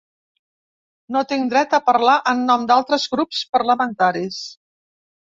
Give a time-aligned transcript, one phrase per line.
[1.15, 4.41] No tinc dret a parlar en nom d'altres grups parlamentaris.